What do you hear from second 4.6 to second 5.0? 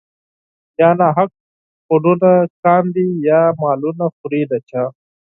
چا